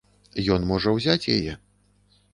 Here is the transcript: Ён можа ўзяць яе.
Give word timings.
Ён 0.55 0.65
можа 0.71 0.95
ўзяць 0.95 1.29
яе. 1.37 1.53